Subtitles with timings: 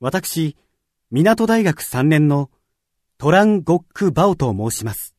[0.00, 0.56] 私、
[1.10, 2.50] 港大学3年の
[3.18, 5.16] トラン・ゴック・バオと申します。